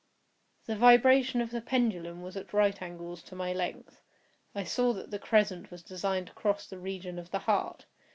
The 0.65 0.75
vibration 0.75 1.41
of 1.41 1.51
the 1.51 1.61
pendulum 1.61 2.23
was 2.23 2.35
at 2.35 2.53
right 2.53 2.81
angles 2.81 3.21
to 3.21 3.35
my 3.35 3.53
length. 3.53 4.01
I 4.55 4.63
saw 4.63 4.93
that 4.93 5.11
the 5.11 5.19
crescent 5.19 5.69
was 5.69 5.83
designed 5.83 6.25
to 6.25 6.33
cross 6.33 6.65
the 6.65 6.79
region 6.79 7.19
of 7.19 7.29
the 7.29 7.37
heart. 7.37 7.85